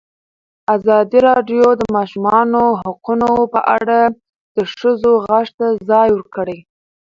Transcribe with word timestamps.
ازادي 0.75 1.19
راډیو 1.27 1.63
د 1.75 1.77
د 1.79 1.81
ماشومانو 1.97 2.63
حقونه 2.83 3.29
په 3.53 3.59
اړه 3.77 3.99
د 4.55 4.57
ښځو 4.77 5.11
غږ 5.27 5.47
ته 5.57 5.67
ځای 5.89 6.09
ورکړی. 6.13 6.57